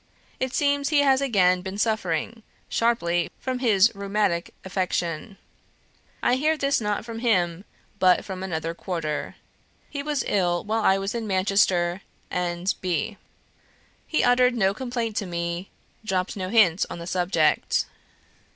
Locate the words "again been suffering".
1.21-2.41